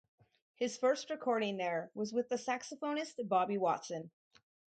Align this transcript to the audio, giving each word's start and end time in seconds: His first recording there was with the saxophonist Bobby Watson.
His 0.55 0.77
first 0.77 1.11
recording 1.11 1.57
there 1.57 1.91
was 1.93 2.11
with 2.11 2.27
the 2.27 2.37
saxophonist 2.37 3.13
Bobby 3.29 3.59
Watson. 3.59 4.09